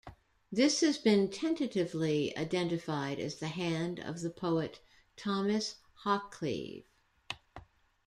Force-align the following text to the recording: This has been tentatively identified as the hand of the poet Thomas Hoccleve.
This 0.51 0.79
has 0.81 0.97
been 0.97 1.29
tentatively 1.29 2.35
identified 2.35 3.19
as 3.19 3.35
the 3.35 3.49
hand 3.49 3.99
of 3.99 4.21
the 4.21 4.31
poet 4.31 4.79
Thomas 5.15 5.75
Hoccleve. 6.03 6.85